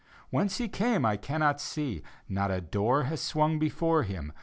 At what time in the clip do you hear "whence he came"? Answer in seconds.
0.31-1.05